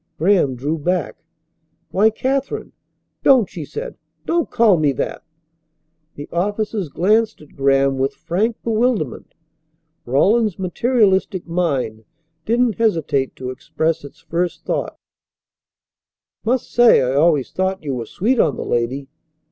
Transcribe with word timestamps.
Graham 0.17 0.55
drew 0.55 0.79
back. 0.79 1.17
"Why, 1.91 2.09
Katherine" 2.09 2.71
"Don't," 3.23 3.47
she 3.47 3.63
said. 3.63 3.97
"Don't 4.25 4.49
call 4.49 4.77
me 4.77 4.93
that." 4.93 5.23
The 6.15 6.27
officers 6.31 6.89
glanced 6.89 7.39
at 7.39 7.55
Graham 7.55 7.99
with 7.99 8.15
frank 8.15 8.57
bewilderment. 8.63 9.35
Rawlins's 10.07 10.57
materialistic 10.57 11.45
mind 11.45 12.05
didn't 12.47 12.79
hesitate 12.79 13.35
to 13.35 13.51
express 13.51 14.03
its 14.03 14.19
first 14.21 14.65
thought: 14.65 14.97
"Must 16.45 16.67
say, 16.73 17.03
I 17.03 17.13
always 17.13 17.51
thought 17.51 17.83
you 17.83 17.93
were 17.93 18.07
sweet 18.07 18.39
on 18.39 18.55
the 18.57 18.65
lady." 18.65 19.07